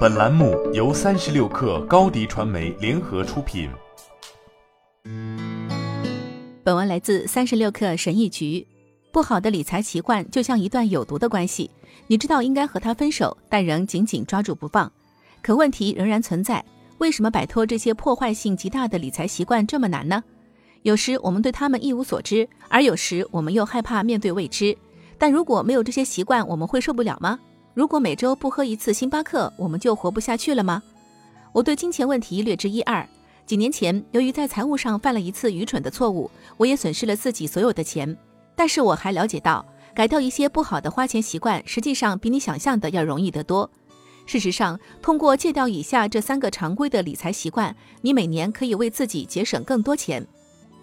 [0.00, 3.70] 本栏目由三十六氪高低传媒联合出品。
[6.62, 8.66] 本文来自三十六氪神译局。
[9.10, 11.70] 不好的理财习惯就像一段有毒的关系，
[12.08, 14.90] 你知道应该和他分手，但仍紧紧抓住不放。
[15.42, 16.62] 可问题仍然存在，
[16.98, 20.22] 为什么摆脱这些破坏性极大的理财习惯这么难呢？
[20.82, 24.76] 有时我们对他们一无所知，而有时我们又害怕面对未知。
[25.18, 27.38] 但如果没有这些习惯，我们会受不了吗？
[27.72, 30.82] 如果每周不喝一次星巴克，我们就活不下去了吗？
[31.52, 33.08] 我对金钱问题略知一二。
[33.46, 38.16] 几年前，由于在财务上犯了一次愚蠢的错误，我也损失了自己所有的钱。
[38.54, 43.68] 但是我还了解到，改掉一些不好的花钱习惯，实际上比你想象的要容易得多。
[44.26, 50.24] 事实上，通过戒掉以下这三个常规的理财习惯，你每年可以为自己节省更多钱。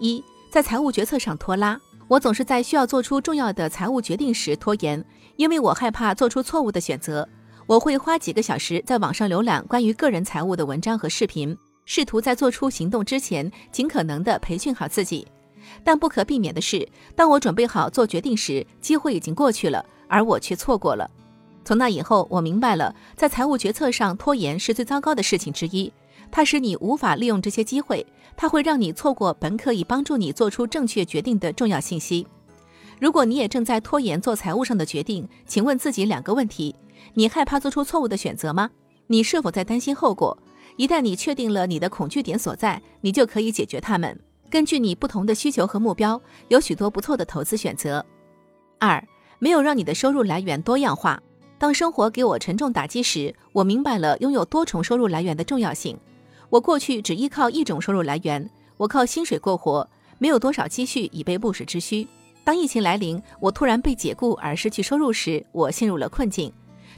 [0.00, 1.80] 一，在财务决策上拖拉。
[2.08, 5.04] 我总是在需要做出重要的财务决定时拖延，
[5.36, 7.28] 因为我害怕做出错误的选择。
[7.66, 15.26] 我会花几个小时在网上浏览关于个人财务的文章和视频，试图在做出行动之前尽可能的培训好自己。
[15.84, 21.10] 但不可避免的是，当我准备好做决定时，机会已经过去了，而我却错过了。
[21.62, 25.92] 从那以后，我明白了，在财务决策上拖延是最糟糕的事情之一。
[26.30, 32.26] 它使你无法利用这些机会，它会让你错过本可以帮助你做出正确决定的重要信息。
[33.00, 36.74] 如果你也正在拖延做财务上的决定，请问自己两个问题：
[37.14, 38.70] 你害怕做出错误的选择吗？
[39.06, 40.36] 你是否在担心后果？
[40.76, 44.18] 一旦你确定了你的恐惧点所在，你就可以解决它们。
[44.50, 48.04] 根据你不同的需求和目标，有许多不错的投资选择。
[48.78, 49.02] 二，
[49.38, 51.20] 没有让你的收入来源多样化。
[51.58, 55.98] 当生活给我沉重打击时，我明白了拥有多重收入来源的重要性。
[56.50, 59.86] 我过去只依靠一种收入来源，我靠薪水过活，
[60.18, 62.06] 没有多少积蓄以备不时之需。
[62.42, 66.50] 当疫情来临，我突然被解雇而失去收入时，我陷入了困境。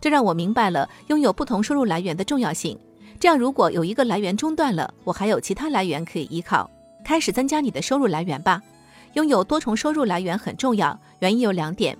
[0.00, 2.78] 这让我明白了拥有不同收入来源的重要性。
[3.18, 6.70] 这样，如果有一个来源中断了，我还有其他来源可以依靠。
[7.04, 8.62] 开始增加你的收入来源吧。
[9.14, 11.96] 拥有多重收入来源很重要，原因有两点：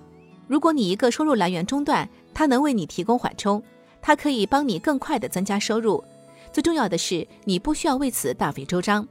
[0.47, 3.61] 如果你一个收入来源中断，它能为你提供缓冲，
[3.99, 6.03] 它可以帮你更快地增加收入。
[6.51, 9.07] 最重要的是，你不需要为此大费周章。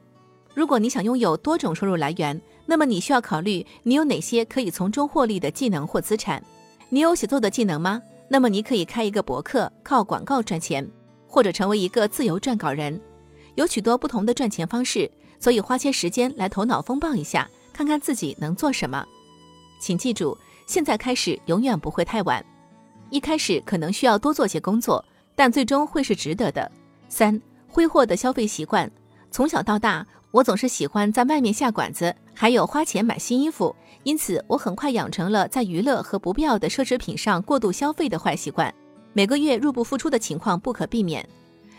[0.55, 6.43] 如果你想拥有多种收入来源，那么你需要考虑你有哪些可以从中获利的技能或资产。
[6.89, 8.03] 你有写作的技能吗？
[8.29, 10.87] 那么你可以开一个博客，靠广告赚钱，
[11.27, 13.01] 或者成为一个自由撰稿人。
[13.55, 19.07] 有许多不同的赚钱方式，所以花些时间来头脑风暴一下，看看自己能做什么。
[19.81, 22.45] 请记住，现在开始永远不会太晚。
[23.11, 25.05] 一开始可能需要多做些工作，
[25.37, 26.71] 但最终会是值得的。
[27.09, 28.91] 三挥霍的消费习惯，
[29.31, 38.73] 从小到大，我总是喜欢在外面下馆子，还有花钱买新衣服，因此我很快养成了在娱乐和不必要的奢侈品上过度消费的坏习惯。
[39.13, 41.27] 每个月入不敷出的情况不可避免，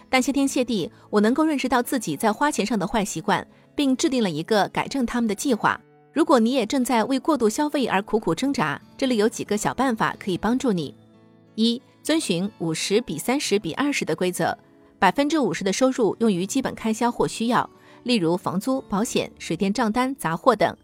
[0.09, 3.45] 但谢天谢地，我能够认识到自己在花钱上的坏习惯，
[3.75, 5.79] 并制定了一个改正他们的计划。
[6.11, 10.93] 如果你也正在为过度消费而苦苦挣扎，这里有几个小办法可以帮助你：
[11.55, 14.57] 一、遵循五十比三十比二十的规则。
[14.99, 17.67] 百分之五十的收入用于基本开销或需要，
[18.03, 20.75] 例如房租、保险、水电账单、杂货等；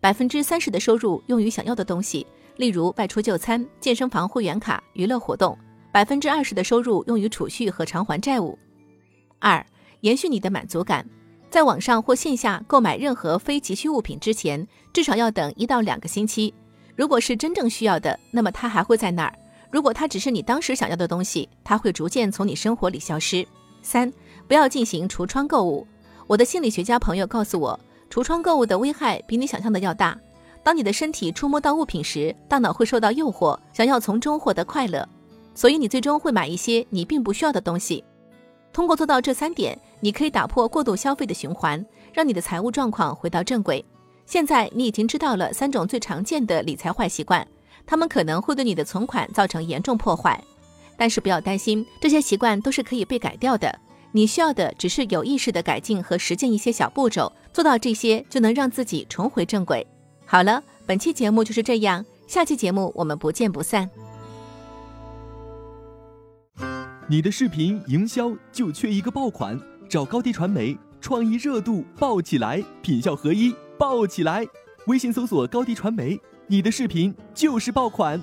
[0.00, 2.26] 百分之三十的收入用于想要的东西，
[2.56, 5.56] 例如外出就餐、健身房会员卡、娱乐活动；
[5.92, 8.58] 百分之二十的收入用于储蓄和偿还债务。
[9.38, 9.64] 二、
[10.00, 11.08] 延续你的满足感，
[11.48, 16.52] 在网上或线下购买任何非急需物品之前，至少要等一到两个星期。
[16.96, 19.32] 如果是真正需要的，那么它还会在那儿；
[19.70, 23.46] 如果它只是你当时想要的东西，它会逐渐从你生活里消失。
[23.82, 24.12] 三，
[24.46, 25.86] 不要进行橱窗购物。
[26.26, 30.18] 我的心理学家朋友告诉我，橱窗购物的危害比你想象的要大。
[30.62, 35.08] 当你的身体触摸到物品时，大脑会受到诱惑，想要从中获得快乐，
[35.54, 38.04] 所以你最终会买一些你并不需要的东西。
[38.72, 43.84] 通过做到这三点，你可以打破过度消费的循环，让你的财务状况回到正轨。
[44.26, 47.44] 现在你已经知道了三种最常见的理财坏习惯，
[47.84, 50.40] 它们可能会对你的存款造成严重破坏。
[51.00, 53.74] 但是不要担心，这些习惯都是可以被改掉的。
[54.12, 59.86] 你需要的只是有意识的改进和实践一些小步骤，做到这些就能让自己重回正轨。
[60.26, 63.88] 好了，本期节目就是这样，下期节目我们不见不散。
[67.08, 69.58] 你的视频营销就缺一个爆款，
[69.88, 74.46] 找高低传媒，创意热度爆起来，品效合一爆起来。
[74.86, 78.22] 微信搜索高低传媒，你的视频就是爆款。